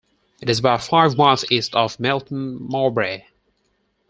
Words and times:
It 0.41 0.49
is 0.49 0.57
about 0.57 0.81
five 0.81 1.15
miles 1.15 1.45
east 1.51 1.75
of 1.75 1.99
Melton 1.99 2.57
Mowbray. 2.59 3.25